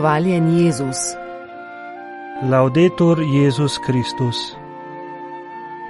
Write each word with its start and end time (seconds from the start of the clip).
Hvaljen 0.00 0.58
Jezus. 0.58 0.96
Laudetur 2.50 3.18
Jezus 3.20 3.78
Kristus. 3.86 4.36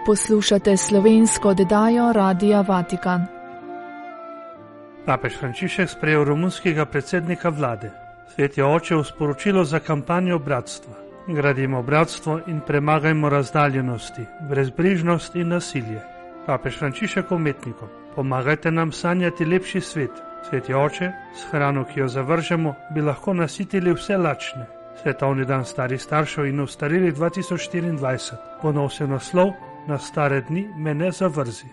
Poslušate 0.06 0.76
slovensko 0.76 1.48
oddajo 1.48 2.12
Radia 2.12 2.64
Vatikan. 2.68 3.26
Papež 5.06 5.36
Frančišek 5.38 5.90
sprejel 5.90 6.24
romunskega 6.24 6.84
predsednika 6.84 7.48
vlade. 7.48 7.90
Svet 8.34 8.58
je 8.58 8.64
oče 8.64 8.96
v 8.96 9.04
sporočilo 9.04 9.64
za 9.64 9.78
kampanjo 9.78 10.38
bratstva. 10.38 10.94
Gradimo 11.28 11.82
bratstvo 11.82 12.40
in 12.46 12.60
premagajmo 12.66 13.28
razdaljenosti, 13.28 14.26
brezbrižnost 14.48 15.36
in 15.36 15.48
nasilje. 15.48 16.02
Papež 16.46 16.78
Frančišek 16.78 17.30
umetnikom, 17.30 17.88
pomagajte 18.14 18.70
nam 18.70 18.92
sanjati 18.92 19.44
lepši 19.44 19.80
svet. 19.80 20.29
Sveti 20.48 20.74
oče, 20.74 21.12
s 21.34 21.50
hrano, 21.50 21.84
ki 21.84 22.00
jo 22.00 22.08
zavržemo, 22.08 22.74
bi 22.94 23.00
lahko 23.00 23.34
nasitili 23.34 23.92
vse 23.92 24.16
lačne. 24.16 24.66
Svetovni 25.02 25.44
dan 25.44 25.64
starih 25.64 26.02
staršev 26.02 26.46
in 26.46 26.60
ustarili 26.60 27.12
2024 27.12 28.36
bo 28.62 28.72
nosil 28.72 29.08
naslov 29.08 29.52
Na 29.86 29.98
stare 29.98 30.40
dni 30.40 30.68
me 30.76 30.94
ne 30.94 31.12
zavrzi. 31.12 31.66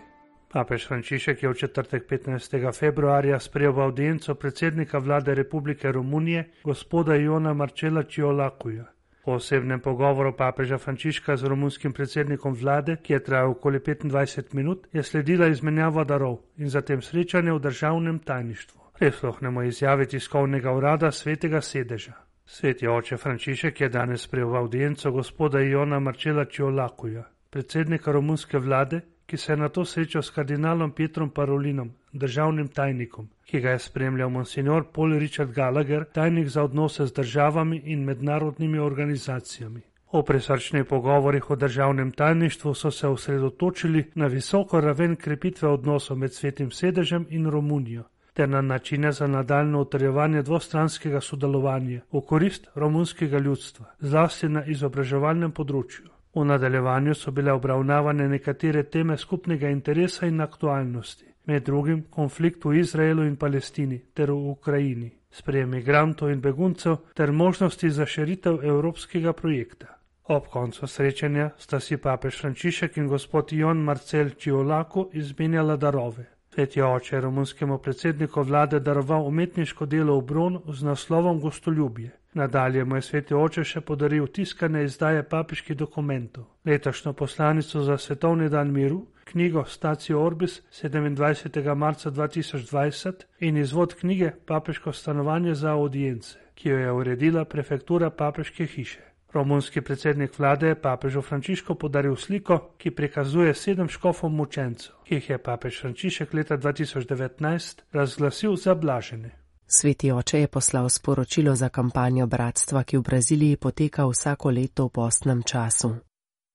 Papež 0.53 0.87
Frančišek 0.87 1.43
je 1.43 1.49
v 1.49 1.53
četrtek 1.53 2.07
15. 2.09 2.71
februarja 2.73 3.39
sprejel 3.39 3.73
v 3.73 3.81
audienco 3.81 4.35
predsednika 4.35 4.97
vlade 4.97 5.35
Republike 5.35 5.91
Romunije, 5.91 6.47
gospoda 6.63 7.15
Jona 7.15 7.53
Marčela 7.53 8.03
Čiolakuja. 8.03 8.96
Po 9.27 9.33
osebnem 9.35 9.81
pogovoru 9.83 10.31
papeža 10.31 10.77
Frančiška 10.79 11.35
z 11.35 11.49
romunskim 11.51 11.91
predsednikom 11.93 12.53
vlade, 12.55 12.93
ki 13.03 13.13
je 13.13 13.23
trajal 13.23 13.49
okoli 13.51 13.79
25 13.83 14.53
minut, 14.55 14.85
je 14.93 15.03
sledila 15.03 15.49
izmenjava 15.51 16.05
darov 16.07 16.37
in 16.55 16.69
zatem 16.71 17.01
srečanje 17.01 17.51
v 17.51 17.59
državnem 17.59 18.19
tajništvu. 18.19 18.79
Prisluhnemo 18.95 19.63
izjavi 19.63 20.07
tiskovnega 20.07 20.71
urada 20.71 21.11
svetega 21.11 21.61
sedeža. 21.61 22.13
Sveti 22.45 22.87
oče 22.87 23.17
Frančišek 23.17 23.81
je 23.81 23.89
danes 23.89 24.23
sprejel 24.23 24.49
v 24.49 24.55
audienco 24.55 25.11
gospoda 25.11 25.59
Jona 25.59 25.99
Marčela 25.99 26.45
Čiolakuja, 26.45 27.27
predsednika 27.49 28.11
romunske 28.11 28.57
vlade, 28.57 29.01
ki 29.27 29.37
se 29.37 29.51
je 29.51 29.57
na 29.57 29.69
to 29.69 29.85
srečal 29.85 30.21
s 30.23 30.29
kardinalom 30.29 30.91
Petrom 30.91 31.29
Parolinom, 31.29 31.91
državnim 32.13 32.67
tajnikom, 32.67 33.27
ki 33.45 33.59
ga 33.59 33.75
je 33.75 33.79
spremljal 33.79 34.29
monsignor 34.29 34.85
Paul 34.93 35.17
Richard 35.19 35.51
Gallagher, 35.51 36.05
tajnik 36.13 36.47
za 36.47 36.63
odnose 36.63 37.05
z 37.05 37.13
državami 37.13 37.81
in 37.85 38.03
mednarodnimi 38.03 38.79
organizacijami. 38.79 39.81
O 40.11 40.23
presrčnih 40.23 40.85
pogovorih 40.85 41.51
o 41.51 41.55
državnem 41.55 42.11
tajništvu 42.11 42.73
so 42.73 42.91
se 42.91 43.07
osredotočili 43.07 44.11
na 44.15 44.27
visoko 44.27 44.81
raven 44.81 45.15
krepitve 45.15 45.69
odnosov 45.69 46.17
med 46.17 46.33
svetim 46.33 46.71
sedežem 46.71 47.25
in 47.29 47.49
Romunijo 47.49 48.03
ter 48.33 48.49
na 48.49 48.61
načine 48.61 49.11
za 49.11 49.27
nadaljno 49.27 49.81
utrjevanje 49.81 50.41
dvostranskega 50.41 51.21
sodelovanja 51.21 52.01
v 52.11 52.21
korist 52.21 52.67
romunskega 52.75 53.37
ljudstva, 53.37 53.85
zlasti 53.99 54.49
na 54.49 54.61
izobraževalnem 54.65 55.51
področju. 55.51 56.16
V 56.37 56.45
nadaljevanju 56.45 57.13
so 57.15 57.31
bile 57.31 57.51
obravnavane 57.51 58.27
nekatere 58.29 58.83
teme 58.83 59.17
skupnega 59.17 59.69
interesa 59.69 60.27
in 60.27 60.41
aktualnosti, 60.41 61.25
med 61.45 61.63
drugim 61.63 62.03
konflikt 62.09 62.65
v 62.65 62.75
Izraelu 62.79 63.23
in 63.25 63.35
Palestini 63.35 63.97
ter 64.13 64.31
v 64.31 64.51
Ukrajini, 64.51 65.09
sprejem 65.31 65.69
migrantov 65.69 66.29
in 66.29 66.41
beguncev 66.41 66.97
ter 67.15 67.31
možnosti 67.31 67.89
za 67.89 68.05
širitev 68.05 68.59
evropskega 68.63 69.33
projekta. 69.33 69.87
Ob 70.23 70.47
koncu 70.53 70.87
srečanja 70.87 71.49
sta 71.57 71.79
si 71.79 71.97
papež 71.97 72.37
Frančišek 72.41 72.97
in 72.97 73.07
gospod 73.07 73.51
Jon 73.51 73.83
Marcel 73.83 74.29
Čiolako 74.29 75.09
izmenjala 75.13 75.77
darove. 75.77 76.25
Svet 76.53 76.77
je 76.77 76.85
oče 76.85 77.21
romunskemu 77.21 77.77
predsedniku 77.77 78.43
vlade 78.43 78.79
daroval 78.79 79.27
umetniško 79.27 79.85
delo 79.85 80.19
v 80.19 80.25
Bron 80.25 80.61
z 80.67 80.83
naslovom 80.83 81.39
Gostoljubje. 81.39 82.11
Nadalje 82.37 82.85
mu 82.85 82.95
je 82.95 83.01
sveti 83.01 83.33
oče 83.33 83.63
še 83.65 83.81
podaril 83.81 84.27
tiskane 84.29 84.83
izdaje 84.85 85.23
papiških 85.29 85.77
dokumentov, 85.77 86.43
letošnjo 86.69 87.13
poslanico 87.17 87.81
za 87.81 87.95
svetovni 87.97 88.49
dan 88.53 88.69
miru, 88.73 88.99
knjigo 89.31 89.63
Stacio 89.65 90.21
Orbis 90.21 90.59
27. 90.81 91.75
marca 91.75 92.11
2020 92.11 93.25
in 93.39 93.57
izvod 93.57 93.95
knjige 93.99 94.31
Papiško 94.45 94.93
stanovanje 94.93 95.55
za 95.55 95.71
audience, 95.71 96.37
ki 96.55 96.69
jo 96.69 96.77
je 96.77 96.91
uredila 96.91 97.45
prefektura 97.45 98.09
papeške 98.09 98.65
hiše. 98.65 99.01
Romunski 99.33 99.81
predsednik 99.81 100.39
vlade 100.39 100.67
je 100.67 100.81
papežu 100.81 101.21
Frančišku 101.21 101.75
podaril 101.75 102.15
sliko, 102.15 102.59
ki 102.77 102.91
prikazuje 102.91 103.53
sedem 103.53 103.89
škofov 103.89 104.29
mučencev, 104.29 104.93
ki 105.09 105.15
jih 105.15 105.29
je 105.29 105.37
papež 105.37 105.81
Frančišek 105.81 106.33
leta 106.33 106.57
2019 106.57 107.83
razglasil 107.93 108.55
za 108.55 108.75
blažene. 108.75 109.46
Sveti 109.67 110.11
oče 110.11 110.39
je 110.39 110.47
poslal 110.47 110.89
sporočilo 110.89 111.55
za 111.55 111.69
kampanjo 111.69 112.27
bratstva, 112.27 112.83
ki 112.83 112.97
v 112.97 113.01
Braziliji 113.01 113.55
poteka 113.55 114.05
vsako 114.05 114.49
leto 114.49 114.85
v 114.85 114.89
postnem 114.89 115.43
času. 115.43 115.95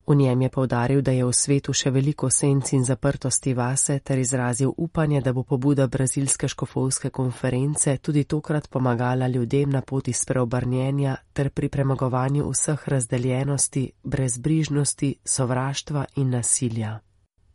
V 0.07 0.15
njem 0.15 0.43
je 0.43 0.49
povdaril, 0.49 1.03
da 1.03 1.13
je 1.13 1.25
v 1.25 1.33
svetu 1.33 1.73
še 1.73 1.91
veliko 1.91 2.31
senc 2.31 2.73
in 2.73 2.85
zaprtosti 2.85 3.55
vase, 3.55 3.99
ter 3.99 4.19
izrazil 4.19 4.73
upanje, 4.77 5.21
da 5.21 5.33
bo 5.33 5.43
pobuda 5.43 5.87
brazilske 5.87 6.49
škofovske 6.49 7.11
konference 7.11 7.97
tudi 7.99 8.25
tokrat 8.25 8.69
pomagala 8.71 9.29
ljudem 9.29 9.71
na 9.71 9.83
poti 9.83 10.13
spreobrnjenja 10.13 11.17
ter 11.33 11.51
pri 11.51 11.69
premagovanju 11.69 12.51
vseh 12.51 12.89
razdeljenosti, 12.89 13.91
brezbrižnosti, 14.03 15.15
sovraštva 15.25 16.05
in 16.17 16.31
nasilja. 16.31 16.99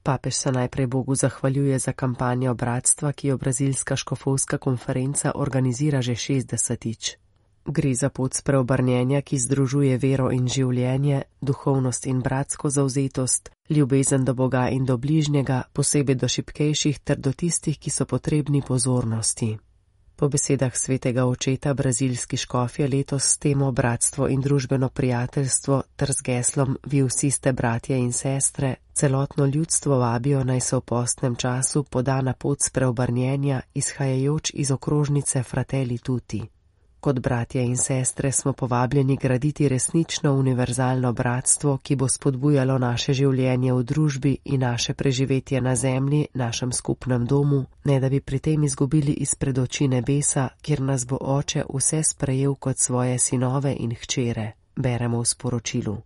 Papež 0.08 0.36
se 0.36 0.52
najprej 0.52 0.88
Bogu 0.88 1.16
zahvaljuje 1.16 1.80
za 1.80 1.92
kampanjo 1.92 2.54
bratstva, 2.54 3.12
ki 3.12 3.28
jo 3.28 3.38
brazilska 3.38 3.96
škofovska 3.96 4.58
konferenca 4.58 5.32
organizira 5.36 6.02
že 6.02 6.12
60-tič. 6.12 7.18
Gre 7.66 7.96
za 7.96 8.10
pot 8.10 8.34
spreobrnjenja, 8.34 9.22
ki 9.22 9.40
združuje 9.40 9.98
vero 9.98 10.32
in 10.32 10.48
življenje, 10.48 11.22
duhovnost 11.42 12.08
in 12.08 12.22
bratsko 12.24 12.70
zauzetost, 12.70 13.52
ljubezen 13.70 14.24
do 14.26 14.34
Boga 14.34 14.70
in 14.70 14.86
do 14.86 14.98
bližnjega, 14.98 15.64
posebej 15.74 16.16
do 16.16 16.28
šipkejših 16.28 17.00
ter 17.04 17.20
do 17.20 17.34
tistih, 17.34 17.76
ki 17.80 17.92
so 17.92 18.06
potrebni 18.06 18.62
pozornosti. 18.62 19.58
Po 20.18 20.30
besedah 20.30 20.74
svetega 20.78 21.26
očeta 21.26 21.74
brazilski 21.74 22.38
škofje 22.38 22.88
letos 22.88 23.24
s 23.24 23.38
temo 23.38 23.72
bratstvo 23.72 24.28
in 24.28 24.42
družbeno 24.42 24.90
prijateljstvo 24.90 25.84
ter 25.96 26.12
z 26.12 26.22
geslom 26.22 26.78
Vi 26.86 27.04
vsi 27.04 27.32
ste 27.32 27.54
bratje 27.54 27.98
in 27.98 28.14
sestre, 28.14 28.76
celotno 28.94 29.46
ljudstvo 29.46 30.00
vabijo 30.00 30.44
naj 30.44 30.60
se 30.60 30.76
v 30.76 30.82
postnem 30.82 31.36
času 31.36 31.84
poda 31.84 32.22
na 32.22 32.34
pot 32.34 32.58
spreobrnjenja, 32.66 33.62
izhajajoč 33.74 34.52
iz 34.54 34.72
okrožnice 34.72 35.44
Fratelli 35.44 35.98
Tuti. 35.98 36.57
Kot 37.00 37.20
bratje 37.20 37.62
in 37.64 37.78
sestre 37.78 38.32
smo 38.32 38.54
povabljeni 38.54 39.18
graditi 39.18 39.70
resnično 39.70 40.34
univerzalno 40.34 41.14
bratstvo, 41.14 41.78
ki 41.78 41.96
bo 41.96 42.08
spodbujalo 42.10 42.78
naše 42.78 43.14
življenje 43.14 43.74
v 43.74 43.84
družbi 43.84 44.38
in 44.46 44.60
naše 44.62 44.94
preživetje 44.94 45.62
na 45.62 45.76
zemlji, 45.76 46.28
našem 46.34 46.72
skupnem 46.72 47.26
domu, 47.26 47.66
ne 47.86 48.00
da 48.00 48.10
bi 48.10 48.20
pri 48.20 48.40
tem 48.40 48.64
izgubili 48.64 49.14
izpred 49.14 49.58
oči 49.58 49.88
nebesa, 49.88 50.50
kjer 50.62 50.82
nas 50.82 51.06
bo 51.06 51.18
oče 51.22 51.64
vse 51.70 52.04
sprejel 52.04 52.56
kot 52.56 52.80
svoje 52.80 53.20
sinove 53.20 53.76
in 53.80 53.94
hčere, 53.96 54.52
beremo 54.76 55.22
v 55.22 55.26
sporočilu. 55.26 55.98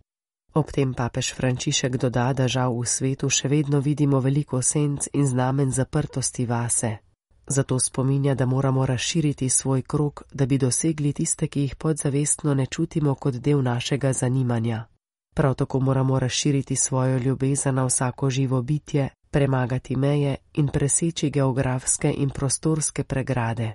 Ob 0.54 0.68
tem 0.72 0.92
papež 0.94 1.32
Frančišek 1.32 1.96
doda, 1.96 2.32
da 2.36 2.48
žal 2.48 2.76
v 2.76 2.84
svetu 2.84 3.30
še 3.32 3.48
vedno 3.48 3.80
vidimo 3.80 4.20
veliko 4.20 4.60
senc 4.62 5.08
in 5.12 5.24
znamen 5.26 5.72
zaprtosti 5.72 6.44
vase. 6.46 6.98
Zato 7.46 7.78
spominja, 7.78 8.34
da 8.34 8.46
moramo 8.46 8.86
razširiti 8.86 9.48
svoj 9.48 9.82
krok, 9.82 10.22
da 10.32 10.46
bi 10.46 10.58
dosegli 10.58 11.12
tiste, 11.12 11.46
ki 11.46 11.60
jih 11.60 11.76
podzavestno 11.76 12.54
ne 12.54 12.66
čutimo 12.66 13.14
kot 13.14 13.34
del 13.34 13.62
našega 13.62 14.12
zanimanja. 14.12 14.84
Prav 15.34 15.54
tako 15.54 15.80
moramo 15.80 16.18
razširiti 16.18 16.76
svojo 16.76 17.18
ljubezen 17.18 17.74
na 17.74 17.84
vsako 17.84 18.30
živo 18.30 18.62
bitje, 18.62 19.08
premagati 19.30 19.96
meje 19.96 20.36
in 20.54 20.68
preseči 20.68 21.30
geografske 21.30 22.14
in 22.16 22.30
prostorske 22.30 23.04
pregrade. 23.04 23.72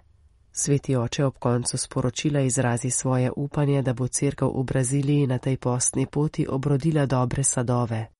Sveti 0.51 0.95
oče 0.95 1.25
ob 1.25 1.37
koncu 1.39 1.77
sporočila 1.77 2.39
izrazi 2.41 2.89
svoje 2.89 3.31
upanje, 3.35 3.81
da 3.81 3.93
bo 3.93 4.07
crkva 4.07 4.47
v 4.47 4.63
Braziliji 4.63 5.27
na 5.27 5.37
tej 5.37 5.57
postni 5.57 6.05
poti 6.05 6.47
obrodila 6.49 7.05
dobre 7.05 7.43
sadove. 7.43 8.16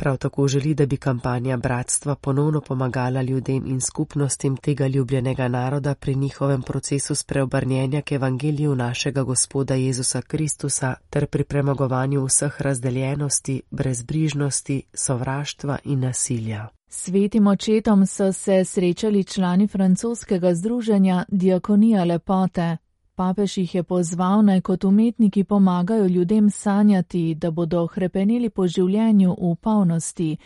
Prav 0.00 0.16
tako 0.16 0.48
želi, 0.48 0.74
da 0.74 0.86
bi 0.86 0.96
kampanja 0.96 1.56
bratstva 1.56 2.14
ponovno 2.14 2.60
pomagala 2.60 3.22
ljudem 3.22 3.66
in 3.66 3.80
skupnostim 3.80 4.56
tega 4.56 4.86
ljubljenega 4.86 5.48
naroda 5.48 5.94
pri 5.94 6.14
njihovem 6.14 6.62
procesu 6.62 7.14
spreobrnjenja 7.14 8.02
k 8.02 8.12
evangeliju 8.12 8.74
našega 8.74 9.22
Gospoda 9.22 9.74
Jezusa 9.74 10.22
Kristusa 10.22 10.94
ter 11.10 11.26
pri 11.26 11.44
premagovanju 11.44 12.24
vseh 12.24 12.60
razdeljenosti, 12.60 13.62
brezbrižnosti, 13.70 14.82
sovraštva 14.94 15.78
in 15.84 16.00
nasilja. 16.00 16.68
Svetim 16.88 17.46
očetom 17.46 18.06
so 18.06 18.32
se 18.32 18.64
srečali 18.64 19.24
člani 19.24 19.68
francoskega 19.68 20.54
združenja 20.54 21.24
Diakonija 21.28 22.04
lepote. 22.04 22.76
Papež 23.20 23.58
jih 23.58 23.74
je 23.74 23.82
pozval 23.82 24.42
naj 24.42 24.60
kot 24.60 24.84
umetniki 24.84 25.44
pomagajo 25.44 26.06
ljudem 26.06 26.50
sanjati, 26.50 27.34
da 27.34 27.50
bodo 27.50 27.86
hrepeneli 27.86 28.48
po 28.50 28.64
življenju 28.66 29.34
v 29.40 29.54
polnosti. 29.60 30.36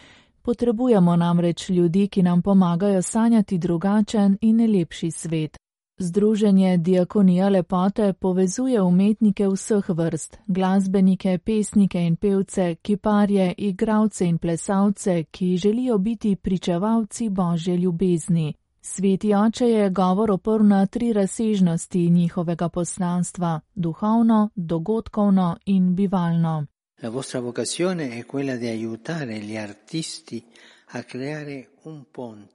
Potrebujemo 0.42 1.14
namreč 1.16 1.68
ljudi, 1.70 2.08
ki 2.08 2.22
nam 2.22 2.42
pomagajo 2.42 3.02
sanjati 3.02 3.58
drugačen 3.58 4.38
in 4.40 4.58
lepši 4.72 5.10
svet. 5.10 5.56
Združenje 5.98 6.78
Diakonija 6.78 7.48
lepote 7.48 8.12
povezuje 8.12 8.82
umetnike 8.82 9.46
vseh 9.48 9.88
vrst, 9.88 10.38
glasbenike, 10.46 11.38
pesnike 11.38 12.02
in 12.06 12.16
pevce, 12.16 12.74
kiparje, 12.82 13.54
igravce 13.58 14.26
in 14.26 14.38
plesalce, 14.38 15.24
ki 15.30 15.56
želijo 15.56 15.98
biti 15.98 16.36
pričevalci 16.36 17.28
božje 17.28 17.76
ljubezni. 17.76 18.54
Sveti 18.86 19.34
oče 19.34 19.66
je 19.68 19.90
govor 19.90 20.30
oprl 20.30 20.64
na 20.64 20.86
tri 20.86 21.12
razsežnosti 21.12 22.10
njihovega 22.10 22.68
poslanstva: 22.68 23.60
duhovno, 23.74 24.50
dogodkovno 24.54 25.56
in 25.64 25.94
bivalno. 25.94 26.66
La 27.02 27.08
vostra 27.08 27.40
vocazione 27.40 28.18
è 28.18 28.26
quella 28.26 28.56
di 28.56 28.66
aiutare 28.66 29.38
gli 29.38 29.56
artisti 29.56 30.44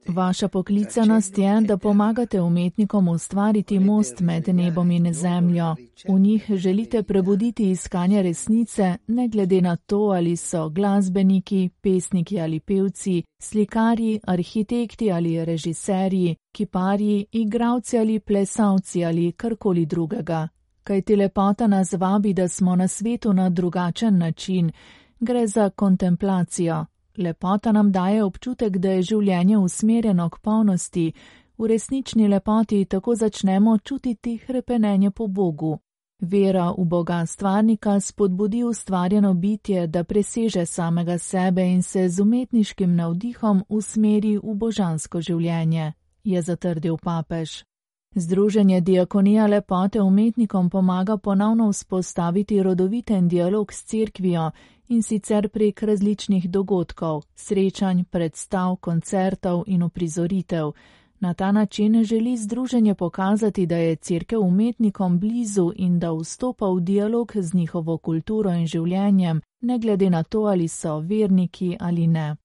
Vaša 0.08 0.48
poklicanost 0.48 1.38
je, 1.38 1.60
da 1.60 1.76
pomagate 1.76 2.40
umetnikom 2.40 3.08
ustvariti 3.08 3.78
most 3.78 4.20
med 4.20 4.48
nebom 4.48 4.90
in 4.90 5.12
zemljo. 5.14 5.76
V 6.08 6.18
njih 6.18 6.46
želite 6.50 7.02
prebuditi 7.02 7.70
iskanje 7.70 8.22
resnice, 8.22 8.96
ne 9.06 9.28
glede 9.28 9.60
na 9.60 9.76
to, 9.76 9.98
ali 9.98 10.36
so 10.36 10.68
glasbeniki, 10.68 11.70
pesniki 11.80 12.40
ali 12.40 12.60
pevci, 12.60 13.22
slikarji, 13.38 14.20
arhitekti 14.26 15.12
ali 15.12 15.44
režiserji, 15.44 16.36
kiparji, 16.52 17.26
igravci 17.32 17.98
ali 17.98 18.20
plesalci 18.20 19.04
ali 19.04 19.32
karkoli 19.32 19.86
drugega. 19.86 20.48
Kaj 20.84 21.02
ti 21.02 21.16
lepota 21.16 21.66
nas 21.66 21.92
vabi, 21.92 22.32
da 22.32 22.48
smo 22.48 22.76
na 22.76 22.88
svetu 22.88 23.32
na 23.32 23.48
drugačen 23.48 24.18
način, 24.18 24.72
gre 25.20 25.46
za 25.46 25.70
kontemplacijo. 25.70 26.86
Lepota 27.16 27.72
nam 27.72 27.92
daje 27.92 28.24
občutek, 28.24 28.76
da 28.78 28.90
je 28.90 29.02
življenje 29.02 29.58
usmerjeno 29.58 30.28
k 30.30 30.38
polnosti, 30.38 31.12
v 31.58 31.66
resnični 31.66 32.28
lepoti 32.28 32.84
tako 32.84 33.14
začnemo 33.14 33.78
čutiti 33.78 34.36
hrepenenje 34.36 35.10
po 35.10 35.26
Bogu. 35.26 35.78
Vera 36.20 36.70
v 36.78 36.84
Boga 36.84 37.26
stvarnika 37.26 38.00
spodbudi 38.00 38.64
ustvarjeno 38.64 39.34
bitje, 39.34 39.86
da 39.86 40.04
preseže 40.04 40.66
samega 40.66 41.18
sebe 41.18 41.62
in 41.62 41.82
se 41.82 42.08
z 42.08 42.20
umetniškim 42.20 42.96
navdihom 42.96 43.64
usmeri 43.68 44.36
v 44.38 44.54
božansko 44.54 45.20
življenje, 45.20 45.92
je 46.24 46.42
zatrdil 46.42 46.96
papež. 46.96 47.69
Združenje 48.14 48.80
diakonija 48.80 49.46
lepote 49.46 50.00
umetnikom 50.02 50.70
pomaga 50.70 51.16
ponovno 51.16 51.70
vzpostaviti 51.70 52.62
rodoviten 52.62 53.28
dialog 53.28 53.72
s 53.72 53.84
cerkvijo 53.84 54.50
in 54.88 55.02
sicer 55.02 55.48
prek 55.48 55.82
različnih 55.82 56.50
dogodkov, 56.50 57.22
srečanj, 57.34 58.04
predstav, 58.04 58.76
koncertov 58.76 59.62
in 59.66 59.82
uprizoritev. 59.82 60.72
Na 61.20 61.34
ta 61.34 61.52
način 61.52 62.04
želi 62.04 62.36
združenje 62.36 62.94
pokazati, 62.94 63.66
da 63.66 63.76
je 63.76 63.96
crkev 63.96 64.40
umetnikom 64.40 65.18
blizu 65.18 65.72
in 65.76 65.98
da 65.98 66.12
vstopa 66.12 66.66
v 66.66 66.80
dialog 66.80 67.32
z 67.36 67.54
njihovo 67.54 67.98
kulturo 67.98 68.50
in 68.50 68.66
življenjem, 68.66 69.40
ne 69.60 69.78
glede 69.78 70.10
na 70.10 70.22
to, 70.22 70.40
ali 70.40 70.68
so 70.68 70.98
verniki 70.98 71.76
ali 71.80 72.06
ne. 72.06 72.36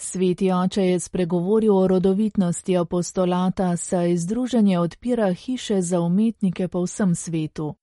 Sveti 0.00 0.52
oče 0.52 0.82
je 0.82 1.00
spregovoril 1.00 1.76
o 1.76 1.86
rodovitnosti 1.88 2.76
apostolata, 2.76 3.76
saj 3.76 4.16
združenje 4.16 4.78
odpira 4.78 5.32
hiše 5.32 5.82
za 5.82 6.00
umetnike 6.00 6.68
po 6.68 6.82
vsem 6.82 7.14
svetu. 7.14 7.74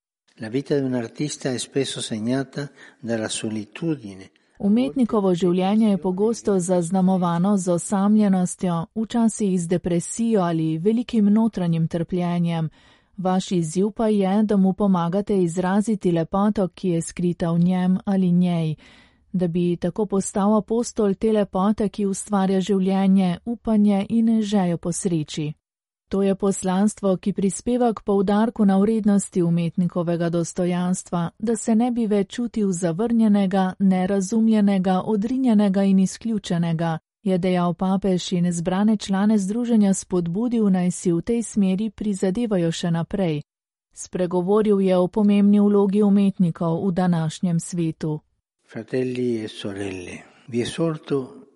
Umetnikovo 4.60 5.34
življenje 5.36 5.90
je 5.90 5.98
pogosto 5.98 6.60
zaznamovano 6.60 7.58
z 7.58 7.72
osamljenostjo, 7.72 8.86
včasih 8.96 9.62
z 9.62 9.68
depresijo 9.68 10.42
ali 10.42 10.78
velikim 10.78 11.26
notranjim 11.34 11.88
trpljenjem. 11.88 12.70
Vaš 13.18 13.52
izziv 13.52 13.92
pa 13.92 14.08
je, 14.08 14.44
da 14.44 14.58
mu 14.58 14.74
pomagate 14.74 15.44
izraziti 15.44 16.12
lepoto, 16.12 16.68
ki 16.68 16.90
je 16.90 17.02
skrita 17.02 17.52
v 17.52 17.60
njem 17.60 17.98
ali 18.06 18.32
njej, 18.32 18.76
da 19.36 19.48
bi 19.48 19.78
tako 19.78 20.06
postal 20.06 20.58
apostol 20.58 21.14
te 21.14 21.32
lepote, 21.32 21.90
ki 21.90 22.06
ustvarja 22.06 22.62
življenje, 22.62 23.38
upanje 23.46 24.06
in 24.10 24.42
žejo 24.42 24.78
po 24.78 24.92
sreči. 24.92 25.54
To 26.10 26.22
je 26.24 26.36
poslanstvo, 26.36 27.18
ki 27.18 27.34
prispeva 27.34 27.94
k 27.94 28.04
poudarku 28.06 28.66
na 28.66 28.78
vrednosti 28.78 29.44
umetnikovega 29.44 30.30
dostojanstva, 30.30 31.30
da 31.40 31.56
se 31.56 31.76
ne 31.76 31.92
bi 31.92 32.06
več 32.08 32.30
čutil 32.36 32.72
zavrnjenega, 32.72 33.74
nerazumljenega, 33.80 35.02
odrinjenega 35.06 35.84
in 35.84 36.00
izključenega, 36.00 36.98
je 37.24 37.38
dejal 37.38 37.74
papež 37.74 38.32
in 38.32 38.52
zbrane 38.52 38.98
člane 38.98 39.38
združenja 39.38 39.94
spodbudil 39.94 40.70
naj 40.70 40.92
si 40.92 41.12
v 41.12 41.22
tej 41.22 41.44
smeri 41.44 41.90
prizadevajo 41.90 42.72
še 42.72 42.92
naprej. 42.92 43.42
Spregovoril 43.94 44.80
je 44.82 44.98
o 44.98 45.08
pomembni 45.08 45.60
vlogi 45.60 46.04
umetnikov 46.04 46.88
v 46.88 46.92
današnjem 46.92 47.60
svetu. 47.60 48.20
Fratelli 48.76 49.42
e 49.42 49.48
sorelle, 49.48 50.24
vi 50.48 50.60
esorto 50.60 51.48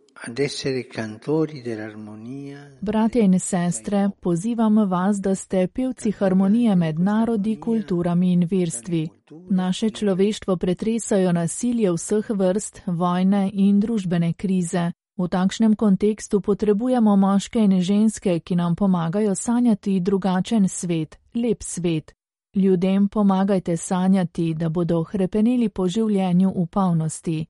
Bratje 2.79 3.21
in 3.21 3.39
sestre, 3.39 4.09
pozivam 4.21 4.87
vas, 4.87 5.19
da 5.19 5.35
ste 5.35 5.67
pevci 5.67 6.11
harmonije 6.11 6.75
med 6.75 6.99
narodi, 6.99 7.59
kulturami 7.59 8.31
in 8.31 8.47
verstvi. 8.51 9.09
Naše 9.49 9.89
človeštvo 9.89 10.57
pretresajo 10.57 11.31
nasilje 11.31 11.91
vseh 11.91 12.29
vrst, 12.29 12.81
vojne 12.85 13.49
in 13.53 13.79
družbene 13.79 14.33
krize. 14.33 14.91
V 15.17 15.27
takšnem 15.27 15.75
kontekstu 15.75 16.39
potrebujemo 16.41 17.15
moške 17.15 17.59
in 17.59 17.81
ženske, 17.81 18.39
ki 18.39 18.55
nam 18.55 18.75
pomagajo 18.75 19.35
sanjati 19.35 19.99
drugačen 19.99 20.69
svet, 20.69 21.19
lep 21.35 21.63
svet. 21.63 22.18
Ljudem 22.55 23.07
pomagajte 23.07 23.77
sanjati, 23.77 24.53
da 24.53 24.69
bodo 24.69 25.03
hrepeneli 25.03 25.69
po 25.69 25.87
življenju 25.87 26.53
v 26.55 26.65
polnosti. 26.65 27.45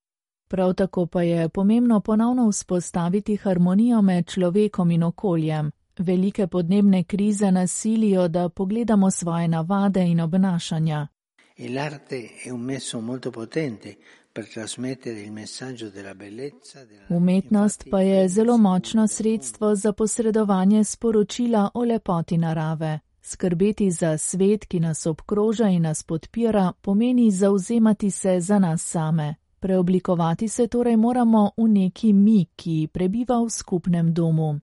Prav 0.50 0.74
tako 0.74 1.06
pa 1.06 1.22
je 1.22 1.50
pomembno 1.50 2.00
ponovno 2.00 2.50
vzpostaviti 2.50 3.36
harmonijo 3.36 4.02
med 4.02 4.28
človekom 4.28 4.92
in 4.92 5.04
okoljem. 5.04 5.72
Velike 5.98 6.48
podnebne 6.48 7.04
krize 7.04 7.52
nas 7.52 7.72
silijo, 7.72 8.28
da 8.28 8.50
pogledamo 8.50 9.12
svoje 9.12 9.48
navade 9.48 10.04
in 10.04 10.20
obnašanja. 10.20 11.08
Umetnost 17.10 17.88
pa 17.92 18.02
je 18.02 18.28
zelo 18.28 18.58
močno 18.58 19.08
sredstvo 19.08 19.76
za 19.76 19.94
posredovanje 19.94 20.84
sporočila 20.84 21.70
o 21.74 21.84
lepoti 21.84 22.38
narave. 22.38 23.00
Skrbeti 23.32 23.92
za 23.92 24.18
svet, 24.18 24.66
ki 24.66 24.80
nas 24.80 25.06
obkroža 25.06 25.68
in 25.68 25.82
nas 25.82 26.04
podpira, 26.04 26.72
pomeni 26.82 27.32
zauzemati 27.32 28.12
se 28.12 28.40
za 28.40 28.60
nas 28.60 28.82
same. 28.82 29.36
Preoblikovati 29.60 30.48
se 30.48 30.68
torej 30.68 30.98
moramo 30.98 31.52
v 31.58 31.68
neki 31.68 32.14
mi, 32.14 32.46
ki 32.56 32.90
prebiva 32.94 33.38
v 33.44 33.50
skupnem 33.50 34.14
domu. 34.14 34.60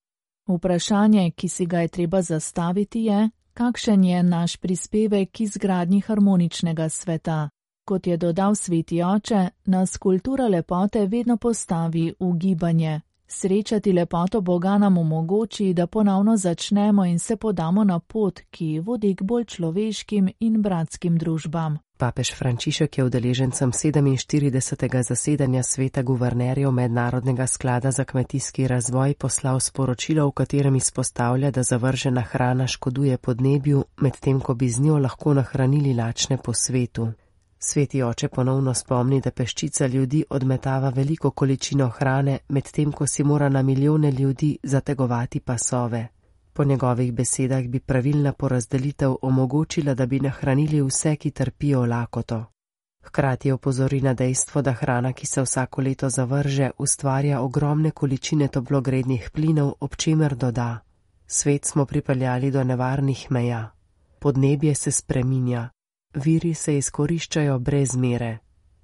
Vprašanje, 0.49 1.31
ki 1.31 1.49
si 1.49 1.67
ga 1.67 1.81
je 1.81 1.89
treba 1.89 2.23
zastaviti, 2.23 3.05
je, 3.05 3.31
kakšen 3.55 4.05
je 4.05 4.23
naš 4.23 4.57
prispevek 4.57 5.31
k 5.31 5.41
izgradnji 5.41 6.01
harmoničnega 6.01 6.89
sveta. 6.89 7.49
Kot 7.85 8.07
je 8.07 8.17
dodal 8.17 8.55
sveti 8.55 9.03
oče, 9.03 9.49
nas 9.65 9.97
kultura 9.97 10.49
lepote 10.49 11.07
vedno 11.07 11.37
postavi 11.37 12.15
v 12.21 12.33
gibanje. 12.37 13.01
Srečati 13.29 13.93
lepoto 13.93 14.41
Boga 14.41 14.79
nam 14.79 14.99
omogoči, 14.99 15.73
da 15.73 15.87
ponovno 15.87 16.37
začnemo 16.37 17.05
in 17.05 17.19
se 17.19 17.37
podamo 17.37 17.85
na 17.85 17.99
pot, 17.99 18.41
ki 18.51 18.79
vodi 18.81 19.15
k 19.15 19.23
bolj 19.23 19.45
človeškim 19.45 20.29
in 20.41 20.63
bratskim 20.63 21.19
družbam. 21.19 21.79
Papež 21.99 22.35
Frančišek 22.35 22.99
je 22.99 23.05
udeležencem 23.05 23.73
47. 23.73 25.03
zasedanja 25.03 25.63
sveta 25.63 26.03
guvernerjev 26.03 26.71
Mednarodnega 26.71 27.47
sklada 27.47 27.91
za 27.91 28.05
kmetijski 28.05 28.69
razvoj 28.69 29.15
poslal 29.15 29.61
sporočilo, 29.61 30.29
v 30.29 30.33
katerem 30.33 30.77
izpostavlja, 30.77 31.51
da 31.51 31.63
zavržena 31.63 32.21
hrana 32.21 32.67
škoduje 32.67 33.19
podnebju, 33.19 33.85
medtem 33.97 34.41
ko 34.41 34.55
bi 34.55 34.69
z 34.69 34.81
njo 34.81 34.99
lahko 34.99 35.35
nahranili 35.35 35.95
lačne 35.95 36.37
po 36.37 36.53
svetu. 36.53 37.13
Sveti 37.59 38.03
oče 38.03 38.29
ponovno 38.29 38.75
spomni, 38.75 39.21
da 39.21 39.31
peščica 39.31 39.87
ljudi 39.87 40.25
odmetava 40.31 40.89
veliko 40.89 41.31
količino 41.31 41.89
hrane, 41.89 42.39
medtem 42.49 42.93
ko 42.93 43.07
si 43.07 43.25
mora 43.25 43.49
na 43.49 43.63
milijone 43.63 44.11
ljudi 44.11 44.59
zategovati 44.63 45.41
pasove. 45.41 46.09
Po 46.53 46.65
njegovih 46.65 47.13
besedah 47.13 47.67
bi 47.67 47.81
pravilna 47.81 48.33
porazdelitev 48.33 49.17
omogočila, 49.23 49.95
da 49.95 50.07
bi 50.07 50.21
nahranili 50.21 50.83
vse, 50.83 51.17
ki 51.17 51.31
trpijo 51.31 51.87
lakoto. 51.87 52.45
Hkrati 53.05 53.51
opozori 53.51 54.01
na 54.01 54.15
dejstvo, 54.15 54.63
da 54.63 54.73
hrana, 54.73 55.13
ki 55.13 55.27
se 55.27 55.43
vsako 55.43 55.83
leto 55.83 56.09
zavrže, 56.09 56.71
ustvarja 56.79 57.41
ogromne 57.41 57.91
količine 57.91 58.49
toplogrednih 58.49 59.31
plinov, 59.31 59.73
ob 59.81 59.97
čemer 59.97 60.35
doda: 60.35 60.79
Svet 61.27 61.65
smo 61.65 61.85
pripeljali 61.85 62.51
do 62.51 62.65
nevarnih 62.65 63.27
meja. 63.31 63.71
Podnebje 64.19 64.75
se 64.75 64.91
spreminja, 64.91 65.69
viri 66.17 66.55
se 66.55 66.79
izkoriščajo 66.79 67.59
brez 67.59 67.97
mere. 67.97 68.39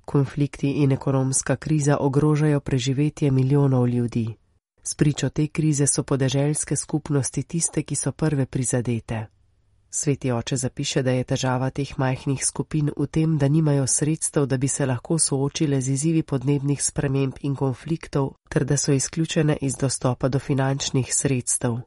Konflikti 0.04 0.70
in 0.70 0.92
ekonomska 0.92 1.56
kriza 1.56 1.96
ogrožajo 2.00 2.60
preživetje 2.60 3.30
milijonov 3.30 3.88
ljudi. 3.88 4.34
Spričo 4.82 5.28
te 5.28 5.46
krize 5.46 5.86
so 5.86 6.02
podeželske 6.02 6.76
skupnosti 6.76 7.42
tiste, 7.42 7.82
ki 7.82 7.94
so 7.94 8.12
prve 8.12 8.46
prizadete. 8.46 9.26
Sveti 9.90 10.32
oče 10.32 10.56
zapiše, 10.56 11.02
da 11.02 11.10
je 11.10 11.24
težava 11.24 11.70
teh 11.70 11.98
majhnih 11.98 12.44
skupin 12.44 12.90
v 12.96 13.06
tem, 13.06 13.38
da 13.38 13.48
nimajo 13.48 13.86
sredstev, 13.86 14.46
da 14.46 14.56
bi 14.56 14.68
se 14.68 14.86
lahko 14.86 15.18
soočile 15.18 15.80
z 15.80 15.88
izzivi 15.88 16.22
podnebnih 16.22 16.82
sprememb 16.82 17.32
in 17.40 17.56
konfliktov, 17.56 18.32
ter 18.48 18.64
da 18.64 18.76
so 18.76 18.92
izključene 18.92 19.56
iz 19.60 19.76
dostopa 19.76 20.28
do 20.28 20.38
finančnih 20.38 21.14
sredstev. 21.14 21.78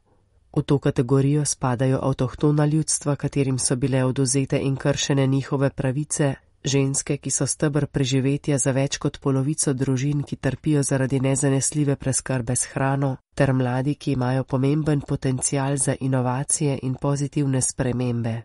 V 0.56 0.62
to 0.62 0.78
kategorijo 0.78 1.44
spadajo 1.44 1.98
avtohtona 2.02 2.66
ljudstva, 2.66 3.16
katerim 3.16 3.58
so 3.58 3.76
bile 3.76 4.04
oduzete 4.04 4.58
in 4.62 4.76
kršene 4.76 5.26
njihove 5.26 5.70
pravice, 5.70 6.34
ženske, 6.64 7.16
ki 7.16 7.30
so 7.30 7.46
stebr 7.46 7.86
preživetja 7.86 8.58
za 8.58 8.72
več 8.72 8.96
kot 8.98 9.20
polovico 9.20 9.72
družin, 9.72 10.22
ki 10.22 10.36
trpijo 10.36 10.82
zaradi 10.82 11.20
nezanesljive 11.20 11.96
preskrbe 11.96 12.56
s 12.56 12.72
hrano, 12.72 13.16
ter 13.34 13.52
mladi, 13.52 13.94
ki 13.94 14.12
imajo 14.12 14.44
pomemben 14.44 15.00
potencial 15.00 15.76
za 15.76 15.94
inovacije 16.00 16.78
in 16.82 16.94
pozitivne 16.94 17.62
spremembe. 17.62 18.42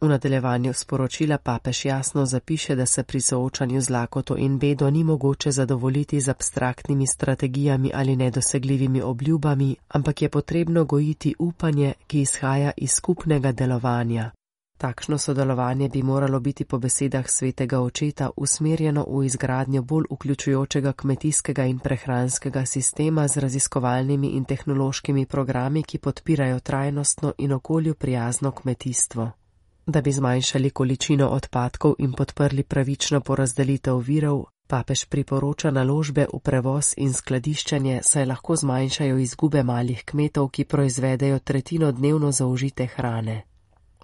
V 0.00 0.08
nadaljevanju 0.08 0.72
sporočila 0.72 1.38
papež 1.38 1.84
jasno 1.84 2.26
zapiše, 2.26 2.74
da 2.74 2.86
se 2.86 3.02
pri 3.02 3.20
soočanju 3.20 3.80
z 3.80 3.90
lakoto 3.90 4.36
in 4.36 4.58
bedo 4.58 4.90
ni 4.90 5.04
mogoče 5.04 5.50
zadovoljiti 5.50 6.20
z 6.20 6.28
abstraktnimi 6.28 7.06
strategijami 7.06 7.90
ali 7.94 8.16
nedosegljivimi 8.16 9.02
obljubami, 9.02 9.76
ampak 9.88 10.22
je 10.22 10.28
potrebno 10.28 10.84
gojiti 10.84 11.34
upanje, 11.38 11.92
ki 12.06 12.20
izhaja 12.20 12.70
iz 12.76 12.90
skupnega 12.90 13.52
delovanja. 13.52 14.30
Takšno 14.78 15.18
sodelovanje 15.18 15.88
bi 15.88 16.02
moralo 16.02 16.40
biti 16.40 16.64
po 16.64 16.78
besedah 16.78 17.30
svetega 17.30 17.80
očeta 17.80 18.30
usmerjeno 18.36 19.06
v 19.08 19.24
izgradnjo 19.26 19.82
bolj 19.82 20.04
vključujočega 20.10 20.92
kmetijskega 20.92 21.64
in 21.64 21.78
prehranskega 21.78 22.66
sistema 22.66 23.28
z 23.28 23.36
raziskovalnimi 23.36 24.28
in 24.28 24.44
tehnološkimi 24.44 25.26
programi, 25.26 25.82
ki 25.82 25.98
podpirajo 25.98 26.60
trajnostno 26.60 27.32
in 27.38 27.52
okolju 27.52 27.94
prijazno 27.94 28.50
kmetijstvo. 28.50 29.30
Da 29.86 30.00
bi 30.00 30.12
zmanjšali 30.12 30.70
količino 30.70 31.28
odpadkov 31.28 31.94
in 31.98 32.12
podprli 32.12 32.62
pravično 32.62 33.20
porazdelitev 33.20 33.98
virov, 33.98 34.44
papež 34.66 35.04
priporoča 35.04 35.70
naložbe 35.70 36.26
v 36.32 36.40
prevoz 36.40 36.94
in 36.96 37.12
skladiščanje, 37.12 38.00
saj 38.02 38.26
lahko 38.26 38.56
zmanjšajo 38.56 39.18
izgube 39.18 39.62
malih 39.62 40.04
kmetov, 40.04 40.48
ki 40.48 40.64
proizvedejo 40.64 41.38
tretjino 41.38 41.92
dnevno 41.92 42.32
zaužite 42.32 42.86
hrane. 42.86 43.42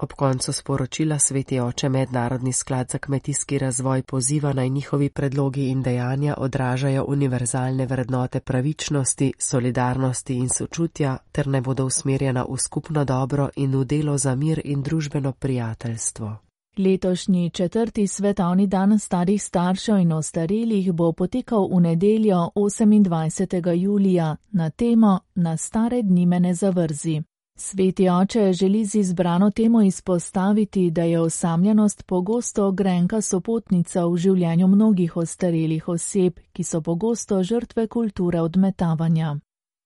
Ob 0.03 0.13
koncu 0.13 0.53
sporočila 0.53 1.19
sveti 1.19 1.61
oče 1.61 1.89
Mednarodni 1.89 2.53
sklad 2.53 2.91
za 2.91 2.99
kmetijski 2.99 3.59
razvoj 3.59 4.03
poziva 4.03 4.53
naj 4.53 4.69
njihovi 4.69 5.09
predlogi 5.11 5.69
in 5.69 5.83
dejanja 5.83 6.35
odražajo 6.39 7.05
univerzalne 7.09 7.87
vrednote 7.87 8.41
pravičnosti, 8.41 9.33
solidarnosti 9.39 10.35
in 10.35 10.49
sočutja, 10.49 11.17
ter 11.33 11.47
ne 11.47 11.61
bodo 11.61 11.85
usmerjena 11.85 12.47
v 12.49 12.57
skupno 12.57 13.05
dobro 13.05 13.49
in 13.57 13.77
v 13.77 13.85
delo 13.85 14.19
za 14.19 14.35
mir 14.35 14.61
in 14.65 14.83
družbeno 14.83 15.33
prijateljstvo. 15.33 16.37
Letošnji 16.79 17.51
četrti 17.51 18.07
svetovni 18.07 18.67
dan 18.67 18.99
starih 18.99 19.43
staršev 19.43 19.99
in 19.99 20.13
ostarelih 20.13 20.93
bo 20.93 21.13
potekal 21.13 21.69
v 21.75 21.81
nedeljo 21.81 22.51
28. 22.55 23.75
julija 23.75 24.37
na 24.51 24.71
temo 24.71 25.21
Na 25.35 25.57
stare 25.57 26.03
dni 26.03 26.27
me 26.27 26.41
ne 26.41 26.55
zavrzi. 26.55 27.23
Sveti 27.63 28.09
oče 28.09 28.53
želi 28.53 28.85
z 28.85 28.95
izbrano 28.95 29.51
temo 29.51 29.83
izpostaviti, 29.83 30.91
da 30.91 31.03
je 31.03 31.21
osamljenost 31.21 32.07
pogosto 32.07 32.73
grenka 32.73 33.21
sopotnica 33.21 34.07
v 34.07 34.17
življenju 34.17 34.69
mnogih 34.69 35.17
ostarelih 35.17 35.89
oseb, 35.89 36.39
ki 36.53 36.65
so 36.65 36.81
pogosto 36.81 37.43
žrtve 37.43 37.87
kulture 37.87 38.41
odmetavanja. 38.41 39.37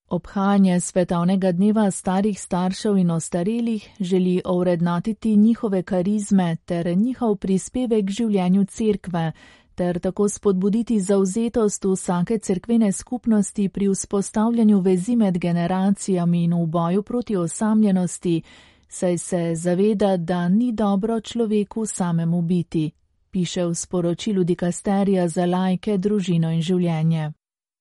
Obhajanje 0.09 0.81
svetovnega 0.81 1.53
dneva 1.53 1.91
starih 1.91 2.41
staršev 2.41 2.97
in 2.97 3.11
ostarelih 3.11 3.89
želi 4.01 4.41
ovrednotiti 4.45 5.37
njihove 5.37 5.83
karizme 5.83 6.57
ter 6.65 6.97
njihov 6.97 7.37
prispevek 7.37 8.07
k 8.07 8.11
življenju 8.11 8.65
cerkve, 8.65 9.33
ter 9.75 9.99
tako 9.99 10.29
spodbuditi 10.29 11.01
zauzetost 11.01 11.85
vsake 11.85 12.39
cerkvene 12.39 12.93
skupnosti 12.93 13.69
pri 13.69 13.89
vzpostavljanju 13.89 14.81
vezi 14.81 15.17
med 15.17 15.39
generacijami 15.39 16.45
in 16.45 16.55
v 16.55 16.67
boju 16.67 17.03
proti 17.03 17.37
osamljenosti, 17.37 18.43
saj 18.89 19.19
se 19.19 19.55
zaveda, 19.55 20.17
da 20.17 20.49
ni 20.49 20.73
dobro 20.73 21.21
človeku 21.21 21.87
samemu 21.87 22.43
biti, 22.43 22.91
piše 23.31 23.65
v 23.65 23.75
sporočilu 23.75 24.45
dikasterija 24.45 25.29
za 25.29 25.47
lajke, 25.47 25.99
družino 25.99 26.51
in 26.51 26.63
življenje. 26.63 27.33